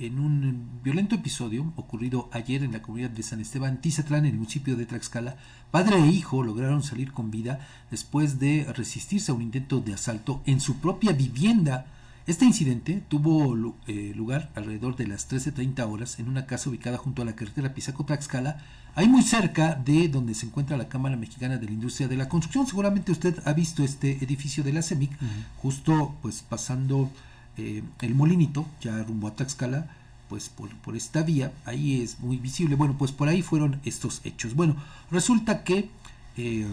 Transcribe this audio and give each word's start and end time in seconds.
en 0.00 0.20
un 0.20 0.80
violento 0.84 1.16
episodio 1.16 1.72
ocurrido 1.74 2.30
ayer 2.32 2.62
en 2.62 2.70
la 2.70 2.82
comunidad 2.82 3.10
de 3.10 3.24
San 3.24 3.40
Esteban 3.40 3.80
Tizatlán, 3.80 4.26
en 4.26 4.30
el 4.30 4.36
municipio 4.36 4.76
de 4.76 4.86
Tlaxcala, 4.86 5.34
padre 5.72 5.96
e 5.96 6.06
hijo 6.06 6.44
lograron 6.44 6.84
salir 6.84 7.10
con 7.10 7.32
vida 7.32 7.66
después 7.90 8.38
de 8.38 8.64
resistirse 8.76 9.32
a 9.32 9.34
un 9.34 9.42
intento 9.42 9.80
de 9.80 9.94
asalto 9.94 10.40
en 10.46 10.60
su 10.60 10.76
propia 10.76 11.10
vivienda. 11.10 11.86
Este 12.28 12.44
incidente 12.44 13.02
tuvo 13.08 13.74
eh, 13.88 14.12
lugar 14.14 14.52
alrededor 14.54 14.94
de 14.94 15.08
las 15.08 15.28
13.30 15.28 15.90
horas 15.90 16.20
en 16.20 16.28
una 16.28 16.46
casa 16.46 16.70
ubicada 16.70 16.96
junto 16.96 17.22
a 17.22 17.24
la 17.24 17.34
carretera 17.34 17.74
Pisaco-Tlaxcala, 17.74 18.62
ahí 18.94 19.08
muy 19.08 19.22
cerca 19.22 19.74
de 19.74 20.06
donde 20.06 20.36
se 20.36 20.46
encuentra 20.46 20.76
la 20.76 20.88
Cámara 20.88 21.16
Mexicana 21.16 21.56
de 21.56 21.66
la 21.66 21.72
Industria 21.72 22.06
de 22.06 22.16
la 22.16 22.28
Construcción. 22.28 22.68
Seguramente 22.68 23.10
usted 23.10 23.42
ha 23.44 23.52
visto 23.52 23.82
este 23.82 24.12
edificio 24.22 24.62
de 24.62 24.74
la 24.74 24.82
CEMIC, 24.82 25.10
justo 25.56 26.14
pues 26.22 26.42
pasando 26.48 27.10
eh, 27.58 27.82
el 28.00 28.14
molinito, 28.14 28.66
ya 28.80 29.02
rumbo 29.02 29.28
a 29.28 29.34
Tlaxcala, 29.34 29.90
pues 30.28 30.48
por, 30.48 30.96
esta 30.96 31.22
vía, 31.22 31.52
ahí 31.64 32.02
es 32.02 32.20
muy 32.20 32.36
visible. 32.36 32.76
Bueno, 32.76 32.96
pues 32.98 33.12
por 33.12 33.28
ahí 33.28 33.42
fueron 33.42 33.80
estos 33.84 34.20
hechos. 34.24 34.54
Bueno, 34.54 34.76
resulta 35.10 35.64
que 35.64 35.90
eh, 36.36 36.66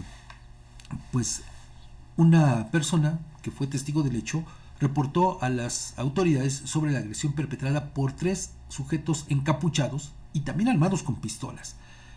pues 1.10 1.42
una 2.16 2.70
persona 2.70 3.18
que 3.42 3.50
fue 3.50 3.66
testigo 3.66 4.02
del 4.02 4.16
hecho 4.16 4.44
reportó 4.80 5.42
a 5.42 5.48
las 5.48 5.94
autoridades 5.98 6.54
sobre 6.54 6.92
la 6.92 6.98
agresión 6.98 7.32
perpetrada 7.32 7.94
por 7.94 8.12
tres 8.12 8.52
sujetos 8.68 9.24
encapuchados 9.28 10.12
y 10.32 10.40
también 10.40 10.68
armados 10.68 11.02
con 11.02 11.16
pistolas. 11.16 11.76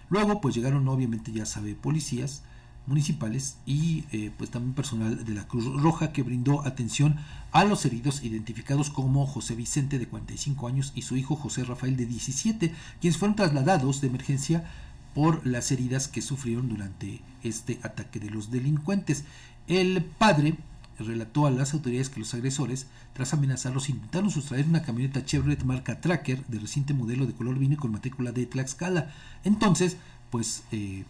Luego, 0.10 0.42
pues 0.42 0.56
llegaron 0.56 0.88
obviamente, 0.88 1.32
ya 1.32 1.46
sabe, 1.46 1.76
policías, 1.76 2.44
municipales 2.88 3.58
y 3.66 4.06
eh, 4.12 4.32
pues 4.38 4.50
también 4.50 4.74
personal 4.74 5.24
de 5.24 5.34
la 5.34 5.48
Cruz 5.48 5.66
Roja 5.82 6.12
que 6.12 6.24
brindó 6.24 6.66
atención 6.66 7.18
a 7.52 7.64
los 7.64 7.86
heridos 7.86 8.24
identificados 8.24 8.90
como 8.90 9.26
José 9.28 9.56
Vicente 9.56 10.00
de 10.00 10.08
45 10.08 10.68
años 10.68 10.92
y 10.96 11.04
su 11.04 11.16
hijo 11.16 11.36
José 11.36 11.64
Rafael 11.64 11.98
de 11.98 12.06
17, 12.06 12.74
quienes 13.00 13.18
fueron 13.18 13.36
trasladados 13.36 14.02
de 14.02 14.08
emergencia 14.08 14.64
por 15.14 15.46
las 15.46 15.72
heridas 15.72 16.08
que 16.08 16.22
sufrieron 16.22 16.70
durante 16.70 17.22
este 17.44 17.80
ataque 17.84 18.20
de 18.20 18.30
los 18.30 18.52
delincuentes. 18.52 19.24
El 19.68 20.04
padre 20.04 20.56
relató 21.00 21.46
a 21.46 21.52
las 21.52 21.74
autoridades 21.74 22.10
que 22.10 22.20
los 22.20 22.34
agresores, 22.34 22.88
tras 23.14 23.34
amenazarlos, 23.34 23.90
intentaron 23.90 24.32
sustraer 24.32 24.66
una 24.66 24.82
camioneta 24.82 25.26
Chevrolet 25.26 25.64
marca 25.64 26.02
Tracker 26.02 26.46
de 26.48 26.60
reciente 26.60 26.94
modelo 26.94 27.26
de 27.26 27.34
color 27.34 27.58
vino 27.58 27.78
con 27.78 27.92
matrícula 27.92 28.32
de 28.32 28.46
Tlaxcala. 28.46 29.14
Entonces, 29.44 29.98
pues 30.30 30.64
eh, 30.72 31.06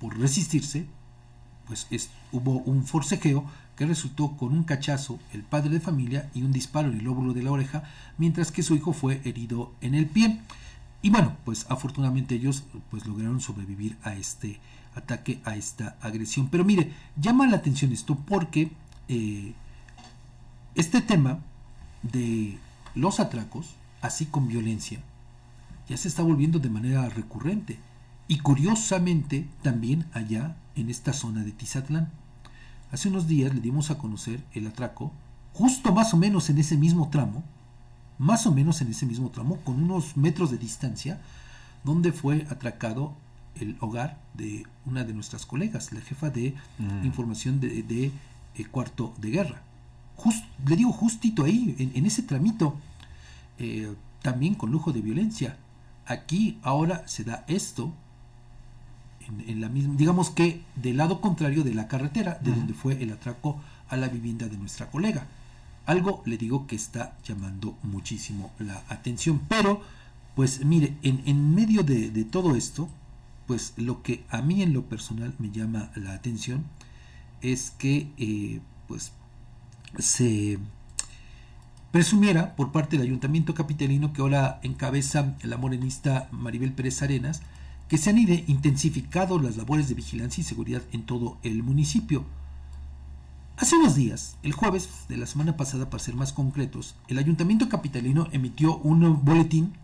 por 0.00 0.18
resistirse, 0.18 0.86
pues 1.66 1.86
hubo 2.32 2.58
un 2.58 2.84
forcejeo 2.84 3.44
que 3.76 3.86
resultó 3.86 4.36
con 4.36 4.52
un 4.52 4.64
cachazo 4.64 5.18
el 5.32 5.42
padre 5.42 5.70
de 5.70 5.80
familia 5.80 6.30
y 6.34 6.42
un 6.42 6.52
disparo 6.52 6.90
en 6.90 6.98
el 6.98 7.04
lóbulo 7.04 7.32
de 7.32 7.42
la 7.42 7.52
oreja, 7.52 7.84
mientras 8.18 8.52
que 8.52 8.62
su 8.62 8.74
hijo 8.74 8.92
fue 8.92 9.20
herido 9.24 9.72
en 9.80 9.94
el 9.94 10.06
pie. 10.06 10.40
Y 11.02 11.10
bueno, 11.10 11.36
pues 11.44 11.66
afortunadamente 11.68 12.34
ellos 12.34 12.64
pues 12.90 13.06
lograron 13.06 13.40
sobrevivir 13.40 13.96
a 14.02 14.14
este 14.14 14.60
ataque, 14.94 15.40
a 15.44 15.56
esta 15.56 15.96
agresión. 16.00 16.48
Pero 16.48 16.64
mire, 16.64 16.92
llama 17.16 17.46
la 17.46 17.56
atención 17.56 17.92
esto 17.92 18.16
porque 18.16 18.70
eh, 19.08 19.52
este 20.74 21.00
tema 21.00 21.40
de 22.02 22.58
los 22.94 23.20
atracos, 23.20 23.74
así 24.00 24.26
con 24.26 24.48
violencia, 24.48 25.00
ya 25.88 25.96
se 25.96 26.08
está 26.08 26.22
volviendo 26.22 26.58
de 26.58 26.70
manera 26.70 27.08
recurrente. 27.08 27.78
Y 28.28 28.38
curiosamente 28.38 29.46
también 29.62 30.06
allá 30.12 30.56
en 30.76 30.90
esta 30.90 31.12
zona 31.12 31.44
de 31.44 31.52
Tizatlán. 31.52 32.10
Hace 32.92 33.08
unos 33.08 33.26
días 33.26 33.54
le 33.54 33.60
dimos 33.60 33.90
a 33.90 33.98
conocer 33.98 34.44
el 34.52 34.66
atraco, 34.66 35.12
justo 35.52 35.92
más 35.92 36.14
o 36.14 36.16
menos 36.16 36.50
en 36.50 36.58
ese 36.58 36.76
mismo 36.76 37.08
tramo, 37.10 37.42
más 38.18 38.46
o 38.46 38.52
menos 38.52 38.80
en 38.80 38.88
ese 38.88 39.06
mismo 39.06 39.30
tramo, 39.30 39.56
con 39.58 39.82
unos 39.82 40.16
metros 40.16 40.50
de 40.50 40.58
distancia, 40.58 41.20
donde 41.82 42.12
fue 42.12 42.46
atracado 42.50 43.14
el 43.56 43.76
hogar 43.80 44.18
de 44.34 44.66
una 44.86 45.04
de 45.04 45.12
nuestras 45.12 45.46
colegas, 45.46 45.92
la 45.92 46.00
jefa 46.00 46.30
de 46.30 46.54
mm. 46.78 47.04
información 47.04 47.60
de, 47.60 48.12
eh, 48.54 48.64
cuarto 48.70 49.14
de 49.18 49.30
guerra. 49.30 49.62
le 50.66 50.76
digo 50.76 50.92
justito 50.92 51.44
ahí, 51.44 51.74
en, 51.78 52.06
ese 52.06 52.22
tramito, 52.22 52.76
eh, 53.58 53.94
también 54.22 54.54
con 54.54 54.70
lujo 54.70 54.92
de 54.92 55.00
violencia. 55.00 55.56
Aquí 56.06 56.58
ahora 56.62 57.06
se 57.06 57.24
da 57.24 57.44
esto 57.46 57.92
en, 59.46 59.60
la 59.60 59.68
misma, 59.68 59.94
digamos 59.96 60.30
que 60.30 60.62
del 60.76 60.96
lado 60.96 61.20
contrario 61.20 61.64
de 61.64 61.74
la 61.74 61.88
carretera, 61.88 62.38
de 62.42 62.50
donde 62.50 62.74
fue 62.74 63.02
el 63.02 63.12
atraco 63.12 63.60
a 63.88 63.96
la 63.96 64.08
vivienda 64.08 64.48
de 64.48 64.56
nuestra 64.56 64.90
colega. 64.90 65.26
Algo 65.86 66.22
le 66.24 66.38
digo 66.38 66.66
que 66.66 66.76
está 66.76 67.16
llamando 67.26 67.76
muchísimo 67.82 68.52
la 68.58 68.82
atención. 68.88 69.42
Pero, 69.48 69.82
pues 70.34 70.64
mire, 70.64 70.96
en, 71.02 71.22
en 71.26 71.54
medio 71.54 71.82
de, 71.82 72.24
todo 72.24 72.56
esto, 72.56 72.88
pues 73.46 73.74
lo 73.76 74.02
que 74.02 74.24
a 74.30 74.40
mí 74.40 74.62
en 74.62 74.72
lo 74.72 74.84
personal 74.84 75.34
me 75.38 75.50
llama 75.50 75.90
la 75.94 76.14
atención 76.14 76.64
es 77.42 77.70
que, 77.70 78.08
eh, 78.16 78.60
pues, 78.88 79.12
se 79.98 80.58
presumiera 81.92 82.56
por 82.56 82.72
parte 82.72 82.96
del 82.96 83.06
ayuntamiento 83.06 83.54
capitalino 83.54 84.12
que 84.12 84.22
ahora 84.22 84.58
encabeza 84.62 85.36
la 85.42 85.56
morenista 85.56 86.28
Maribel 86.32 86.72
Pérez 86.72 87.02
Arenas, 87.02 87.42
que 87.94 87.98
se 87.98 88.10
han 88.10 88.18
intensificado 88.18 89.38
las 89.38 89.56
labores 89.56 89.88
de 89.88 89.94
vigilancia 89.94 90.40
y 90.40 90.44
seguridad 90.44 90.82
en 90.90 91.04
todo 91.04 91.38
el 91.44 91.62
municipio. 91.62 92.24
Hace 93.56 93.76
unos 93.76 93.94
días, 93.94 94.36
el 94.42 94.52
jueves 94.52 94.88
de 95.08 95.16
la 95.16 95.26
semana 95.26 95.56
pasada, 95.56 95.90
para 95.90 96.02
ser 96.02 96.16
más 96.16 96.32
concretos, 96.32 96.96
el 97.06 97.18
ayuntamiento 97.18 97.68
capitalino 97.68 98.26
emitió 98.32 98.78
un 98.78 99.24
boletín 99.24 99.74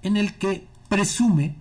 en 0.00 0.16
el 0.16 0.32
que 0.38 0.66
presume 0.88 1.54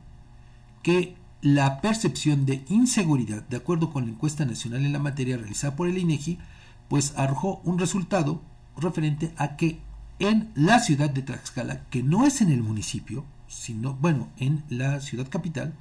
que 0.84 1.18
la 1.42 1.82
percepción 1.82 2.46
de 2.46 2.64
inseguridad, 2.70 3.44
de 3.50 3.58
acuerdo 3.58 3.92
con 3.92 4.06
la 4.06 4.12
encuesta 4.12 4.46
nacional 4.46 4.86
en 4.86 4.94
la 4.94 5.00
materia 5.00 5.36
realizada 5.36 5.76
por 5.76 5.90
el 5.90 5.98
INEGI, 5.98 6.40
pues 6.88 7.12
arrojó 7.18 7.60
un 7.66 7.78
resultado 7.78 8.42
referente 8.78 9.34
a 9.36 9.58
que 9.58 9.82
en 10.20 10.50
la 10.56 10.80
ciudad 10.80 11.10
de 11.10 11.24
Tlaxcala, 11.24 11.84
que 11.90 12.04
no 12.04 12.26
es 12.26 12.40
en 12.40 12.52
el 12.52 12.64
municipio, 12.64 13.26
sino, 13.50 13.96
bueno, 13.96 14.30
en 14.38 14.64
la 14.70 15.02
ciudad 15.02 15.28
capital, 15.28 15.74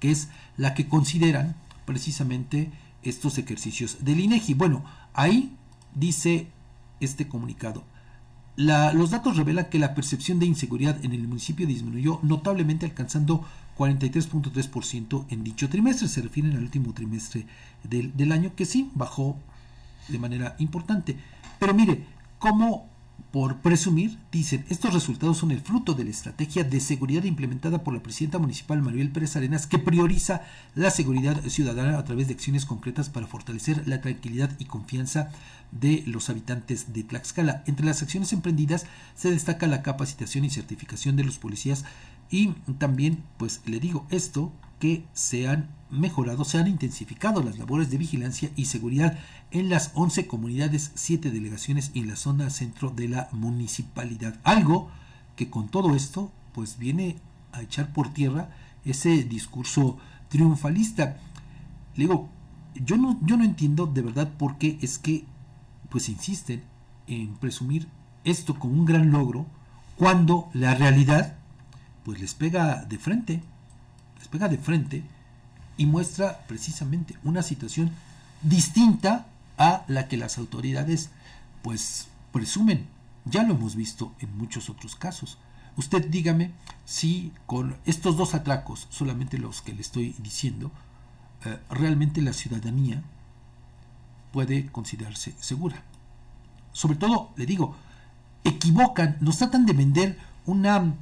que 0.00 0.10
es 0.10 0.28
la 0.56 0.74
que 0.74 0.88
consideran 0.88 1.56
precisamente 1.84 2.70
estos 3.02 3.38
ejercicios 3.38 4.04
del 4.04 4.20
INEGI. 4.20 4.54
Bueno, 4.54 4.84
ahí 5.14 5.56
dice 5.94 6.48
este 7.00 7.28
comunicado. 7.28 7.84
los 8.56 9.10
datos 9.10 9.36
revelan 9.36 9.70
que 9.70 9.78
la 9.78 9.94
percepción 9.94 10.38
de 10.38 10.46
inseguridad 10.46 11.04
en 11.04 11.12
el 11.12 11.28
municipio 11.28 11.66
disminuyó 11.66 12.18
notablemente 12.22 12.86
alcanzando 12.86 13.44
43.3% 13.76 15.26
en 15.30 15.44
dicho 15.44 15.68
trimestre. 15.68 16.08
Se 16.08 16.22
refieren 16.22 16.56
al 16.56 16.62
último 16.62 16.92
trimestre 16.92 17.46
del, 17.84 18.16
del 18.16 18.32
año 18.32 18.54
que 18.56 18.66
sí 18.66 18.90
bajó 18.94 19.36
de 20.08 20.18
manera 20.18 20.56
importante. 20.58 21.16
Pero 21.58 21.74
mire, 21.74 22.04
¿cómo 22.38 22.88
por 23.30 23.58
presumir, 23.58 24.18
dicen, 24.32 24.64
estos 24.70 24.94
resultados 24.94 25.36
son 25.36 25.50
el 25.50 25.60
fruto 25.60 25.92
de 25.92 26.04
la 26.04 26.10
estrategia 26.10 26.64
de 26.64 26.80
seguridad 26.80 27.24
implementada 27.24 27.84
por 27.84 27.92
la 27.92 28.02
presidenta 28.02 28.38
municipal 28.38 28.80
Maribel 28.80 29.10
Pérez 29.10 29.36
Arenas, 29.36 29.66
que 29.66 29.78
prioriza 29.78 30.42
la 30.74 30.90
seguridad 30.90 31.42
ciudadana 31.48 31.98
a 31.98 32.04
través 32.04 32.28
de 32.28 32.34
acciones 32.34 32.64
concretas 32.64 33.10
para 33.10 33.26
fortalecer 33.26 33.86
la 33.86 34.00
tranquilidad 34.00 34.50
y 34.58 34.64
confianza 34.64 35.30
de 35.72 36.02
los 36.06 36.30
habitantes 36.30 36.94
de 36.94 37.04
Tlaxcala. 37.04 37.62
Entre 37.66 37.84
las 37.84 38.02
acciones 38.02 38.32
emprendidas 38.32 38.86
se 39.14 39.30
destaca 39.30 39.66
la 39.66 39.82
capacitación 39.82 40.46
y 40.46 40.50
certificación 40.50 41.16
de 41.16 41.24
los 41.24 41.38
policías 41.38 41.84
y 42.30 42.48
también, 42.78 43.22
pues 43.36 43.60
le 43.66 43.78
digo 43.78 44.06
esto, 44.10 44.52
que 44.78 45.04
se 45.12 45.48
han 45.48 45.70
mejorado, 45.90 46.44
se 46.44 46.58
han 46.58 46.68
intensificado 46.68 47.42
las 47.42 47.58
labores 47.58 47.90
de 47.90 47.98
vigilancia 47.98 48.50
y 48.56 48.66
seguridad 48.66 49.18
en 49.50 49.68
las 49.68 49.92
11 49.94 50.26
comunidades, 50.26 50.92
7 50.94 51.30
delegaciones 51.30 51.90
y 51.94 52.00
en 52.00 52.08
la 52.08 52.16
zona 52.16 52.50
centro 52.50 52.90
de 52.90 53.08
la 53.08 53.28
municipalidad. 53.32 54.38
Algo 54.44 54.90
que 55.36 55.48
con 55.50 55.68
todo 55.68 55.94
esto 55.96 56.30
pues 56.52 56.78
viene 56.78 57.16
a 57.52 57.62
echar 57.62 57.92
por 57.92 58.12
tierra 58.12 58.50
ese 58.84 59.24
discurso 59.24 59.98
triunfalista. 60.28 61.16
Le 61.94 62.04
digo, 62.04 62.28
yo 62.74 62.96
no, 62.96 63.18
yo 63.22 63.36
no 63.36 63.44
entiendo 63.44 63.86
de 63.86 64.02
verdad 64.02 64.30
por 64.36 64.58
qué 64.58 64.78
es 64.82 64.98
que 64.98 65.24
pues 65.88 66.08
insisten 66.08 66.62
en 67.06 67.34
presumir 67.36 67.88
esto 68.24 68.58
como 68.58 68.74
un 68.74 68.84
gran 68.84 69.10
logro 69.10 69.46
cuando 69.96 70.50
la 70.52 70.74
realidad 70.74 71.36
pues 72.04 72.20
les 72.20 72.34
pega 72.34 72.84
de 72.84 72.98
frente, 72.98 73.42
les 74.18 74.28
pega 74.28 74.48
de 74.48 74.58
frente 74.58 75.02
y 75.76 75.86
muestra 75.86 76.44
precisamente 76.46 77.16
una 77.24 77.42
situación 77.42 77.90
distinta 78.42 79.26
a 79.56 79.84
la 79.88 80.08
que 80.08 80.16
las 80.16 80.38
autoridades 80.38 81.10
pues 81.62 82.08
presumen. 82.32 82.86
Ya 83.24 83.42
lo 83.42 83.54
hemos 83.54 83.74
visto 83.74 84.12
en 84.20 84.36
muchos 84.36 84.70
otros 84.70 84.96
casos. 84.96 85.38
Usted 85.76 86.08
dígame 86.08 86.52
si 86.84 87.32
con 87.46 87.76
estos 87.84 88.16
dos 88.16 88.34
atracos, 88.34 88.88
solamente 88.90 89.38
los 89.38 89.62
que 89.62 89.72
le 89.72 89.80
estoy 89.80 90.16
diciendo, 90.18 90.72
eh, 91.44 91.58
realmente 91.70 92.20
la 92.20 92.32
ciudadanía 92.32 93.02
puede 94.32 94.66
considerarse 94.66 95.34
segura. 95.40 95.82
Sobre 96.72 96.96
todo, 96.96 97.32
le 97.36 97.46
digo, 97.46 97.76
equivocan, 98.44 99.16
nos 99.20 99.38
tratan 99.38 99.66
de 99.66 99.72
vender 99.72 100.18
una 100.46 100.94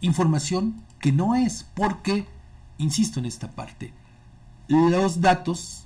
información 0.00 0.82
que 0.98 1.12
no 1.12 1.34
es, 1.34 1.64
porque, 1.74 2.26
insisto 2.78 3.20
en 3.20 3.26
esta 3.26 3.50
parte, 3.50 3.92
los 4.68 5.20
datos 5.20 5.84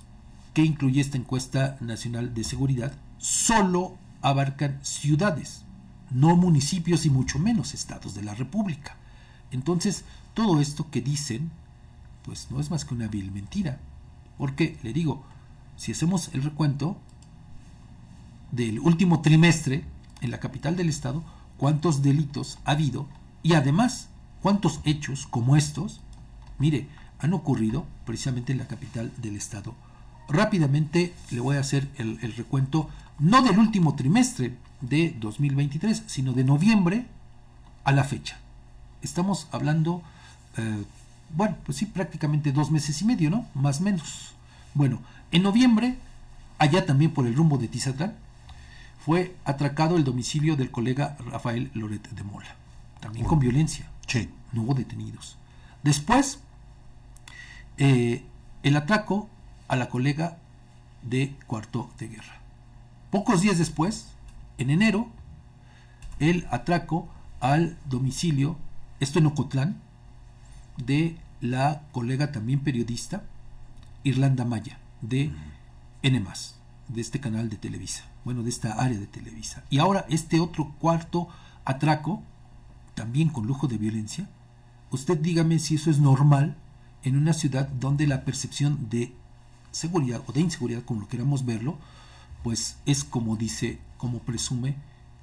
que 0.55 0.63
incluye 0.63 1.01
esta 1.01 1.17
encuesta 1.17 1.77
nacional 1.81 2.35
de 2.35 2.45
seguridad 2.45 2.93
solo 3.19 3.97
abarcan 4.23 4.79
ciudades, 4.83 5.63
no 6.11 6.37
municipios 6.37 7.05
y 7.07 7.11
mucho 7.11 7.39
menos 7.39 7.75
estados 7.75 8.15
de 8.15 8.23
la 8.23 8.35
República. 8.35 8.97
Entonces, 9.51 10.05
todo 10.35 10.61
esto 10.61 10.91
que 10.91 11.01
dicen, 11.01 11.51
pues 12.23 12.51
no 12.51 12.61
es 12.61 12.71
más 12.71 12.85
que 12.85 12.95
una 12.95 13.09
vil 13.09 13.33
mentira. 13.33 13.79
Porque, 14.39 14.79
le 14.83 14.93
digo, 14.93 15.25
si 15.77 15.93
hacemos 15.93 16.31
el 16.35 16.43
recuento 16.43 16.97
del 18.53 18.81
último 18.81 19.23
trimestre 19.23 19.85
en 20.21 20.31
la 20.31 20.41
capital 20.41 20.77
del 20.77 20.89
estado, 20.89 21.23
cuántos 21.57 22.03
delitos 22.03 22.59
ha 22.65 22.73
habido 22.73 23.07
y 23.43 23.55
además 23.55 24.09
cuántos 24.43 24.81
hechos 24.85 25.27
como 25.27 25.57
estos, 25.57 26.01
mire, 26.59 26.87
han 27.19 27.33
ocurrido 27.33 27.87
precisamente 28.05 28.53
en 28.53 28.59
la 28.59 28.67
capital 28.67 29.13
del 29.19 29.37
estado. 29.37 29.75
Rápidamente 30.29 31.15
le 31.31 31.41
voy 31.41 31.57
a 31.57 31.61
hacer 31.61 31.89
el, 31.97 32.21
recuento, 32.37 32.91
no 33.19 33.43
del 33.43 33.59
último 33.59 33.95
trimestre 33.95 34.57
de 34.81 35.15
2023, 35.19 36.05
sino 36.07 36.33
de 36.33 36.45
noviembre 36.45 37.07
a 37.85 37.93
la 37.93 38.05
fecha. 38.05 38.39
Estamos 39.03 39.49
hablando, 39.53 40.03
eh, 40.57 40.85
bueno, 41.35 41.57
pues 41.65 41.79
sí, 41.79 41.87
prácticamente 41.87 42.53
dos 42.53 42.71
meses 42.71 43.01
y 43.03 43.05
medio, 43.05 43.31
¿no? 43.31 43.47
Más 43.55 43.81
o 43.81 43.85
menos. 43.85 44.33
Bueno, 44.75 45.01
en 45.31 45.43
noviembre, 45.43 45.97
allá 46.59 46.85
también 46.87 47.13
por 47.13 47.27
el 47.27 47.35
rumbo 47.35 47.57
de 47.57 47.69
Tizatlán, 47.69 48.15
fue 49.05 49.37
atracado 49.45 49.97
el 49.97 50.05
domicilio 50.05 50.57
del 50.57 50.73
colega 50.73 51.17
Rafael 51.31 51.71
Loret 51.75 52.11
de 52.11 52.25
Mola, 52.25 52.57
también 53.01 53.25
con 53.25 53.39
violencia. 53.39 53.89
Sí. 54.09 54.29
No 54.53 54.63
hubo 54.63 54.75
detenidos. 54.75 55.37
Después, 55.83 56.41
eh, 57.79 58.25
el 58.63 58.77
atraco 58.77 59.29
a 59.69 59.77
la 59.77 59.89
colega 59.89 60.39
de 61.03 61.35
cuarto 61.47 61.91
de 61.99 62.09
guerra. 62.09 62.41
Pocos 63.11 63.41
días 63.41 63.59
después, 63.59 64.09
en 64.59 64.71
enero, 64.71 65.09
el 66.19 66.47
atraco 66.51 67.09
al 67.41 67.79
domicilio, 67.87 68.57
esto 69.01 69.19
en 69.19 69.27
Ocotlán, 69.27 69.81
de 70.77 71.17
la 71.41 71.83
colega 71.93 72.33
también 72.33 72.61
periodista, 72.61 73.25
Irlanda 74.05 74.45
Maya, 74.45 74.79
de 75.01 75.33
N, 76.03 76.25
de 76.89 77.01
este 77.01 77.21
canal 77.21 77.49
de 77.49 77.57
Televisa 77.57 78.05
bueno, 78.27 78.43
de 78.43 78.51
esta 78.51 78.73
área 78.73 78.99
de 78.99 79.07
Televisa. 79.07 79.63
Y 79.71 79.79
ahora 79.79 80.05
este 80.09 80.41
otro 80.41 80.75
cuarto 80.81 81.29
atraco, 81.65 82.25
también 82.97 83.29
con 83.29 83.47
lujo 83.47 83.69
de 83.69 83.79
violencia, 83.79 84.29
usted 84.91 85.17
dígame 85.17 85.61
si 85.61 85.77
eso 85.77 85.91
es 85.91 86.01
normal 86.01 86.57
en 87.07 87.17
una 87.17 87.33
ciudad 87.33 87.69
donde 87.69 88.09
la 88.09 88.25
percepción 88.25 88.89
de 88.91 89.13
seguridad 89.71 90.23
o 90.27 90.33
de 90.33 90.41
inseguridad, 90.41 90.83
como 90.83 91.03
lo 91.03 91.09
queramos 91.09 91.47
verlo, 91.47 91.79
pues 92.43 92.79
es 92.85 93.05
como 93.05 93.37
dice, 93.37 93.79
como 93.97 94.19
presume 94.19 94.75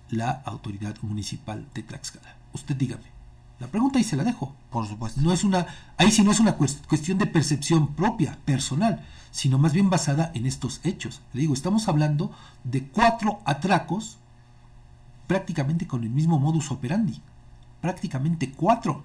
la 0.10 0.32
autoridad 0.46 0.96
municipal 1.02 1.68
de 1.74 1.84
Tlaxcala. 1.84 2.38
Usted 2.54 2.78
dígame. 2.78 3.12
La 3.60 3.68
pregunta 3.68 3.98
ahí 3.98 4.06
se 4.06 4.16
la 4.16 4.24
dejo. 4.24 4.56
Por 4.72 4.88
supuesto. 4.88 5.20
No 5.20 5.34
es 5.34 5.44
una, 5.44 5.68
ahí 5.98 6.10
sí 6.10 6.24
no 6.24 6.32
es 6.32 6.40
una 6.40 6.56
cuestión 6.56 7.18
de 7.18 7.28
percepción 7.28 7.94
propia, 7.96 8.40
personal, 8.46 9.06
sino 9.32 9.58
más 9.58 9.74
bien 9.74 9.90
basada 9.90 10.32
en 10.34 10.46
estos 10.46 10.80
hechos. 10.86 11.22
Le 11.34 11.42
digo, 11.42 11.54
estamos 11.54 11.90
hablando 11.90 12.32
de 12.64 12.88
cuatro 12.88 13.42
atracos 13.44 14.20
prácticamente 15.28 15.86
con 15.86 16.04
el 16.04 16.10
mismo 16.12 16.40
modus 16.40 16.72
operandi. 16.72 17.20
Prácticamente 17.82 18.52
cuatro. 18.52 19.04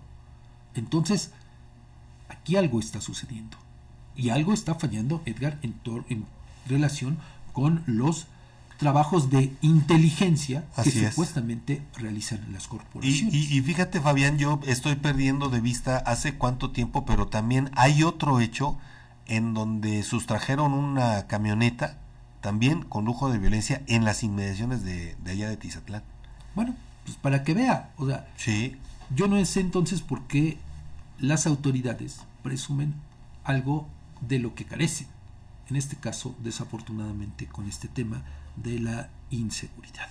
Entonces, 0.77 1.33
aquí 2.29 2.57
algo 2.57 2.81
está 2.81 3.01
sucediendo. 3.01 3.57
Y 4.17 4.31
algo 4.31 4.53
está 4.53 4.75
fallando, 4.75 5.23
Edgar, 5.27 5.59
en, 5.63 5.75
en 6.09 6.27
relación 6.67 7.19
con 7.53 7.83
los 7.87 8.27
trabajos 8.79 9.29
de 9.29 9.53
inteligencia 9.61 10.65
que 10.83 10.91
supuestamente 10.91 11.83
realizan 11.97 12.41
las 12.53 12.69
corporaciones. 12.69 13.35
Y, 13.35 13.61
fíjate, 13.61 14.01
Fabián, 14.01 14.39
yo 14.39 14.61
estoy 14.67 14.95
perdiendo 14.95 15.51
de 15.51 15.61
vista 15.61 15.99
hace 15.99 16.37
cuánto 16.37 16.71
tiempo, 16.71 17.05
pero 17.05 17.27
también 17.27 17.71
hay 17.75 18.05
otro 18.05 18.41
hecho 18.41 18.79
en 19.27 19.53
donde 19.53 20.03
sustrajeron 20.05 20.73
una 20.73 21.27
camioneta, 21.27 21.99
también 22.41 22.83
con 22.83 23.05
lujo 23.05 23.31
de 23.31 23.39
violencia, 23.39 23.83
en 23.89 24.05
las 24.05 24.23
inmediaciones 24.23 24.85
de, 24.85 25.17
allá 25.27 25.51
de 25.51 25.57
Tizatlán. 25.57 26.05
Bueno, 26.55 26.75
pues 27.05 27.17
para 27.17 27.43
que 27.43 27.55
vea, 27.55 27.91
o 27.97 28.07
sea, 28.07 28.29
sí. 28.37 28.77
yo 29.15 29.27
no 29.27 29.45
sé 29.45 29.61
entonces 29.61 30.03
por 30.03 30.23
qué 30.29 30.57
las 31.19 31.47
autoridades 31.47 32.21
presumen 32.43 32.95
algo 33.45 33.89
de 34.21 34.39
lo 34.39 34.55
que 34.55 34.65
carecen. 34.65 35.07
En 35.69 35.77
este 35.77 35.97
caso, 35.97 36.35
desafortunadamente, 36.43 37.47
con 37.47 37.69
este 37.69 37.89
tema, 37.89 38.23
de 38.57 38.81
la 38.81 39.11
inseguridad. 39.31 40.09